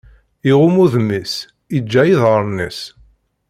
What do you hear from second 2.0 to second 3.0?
iḍaṛṛen is.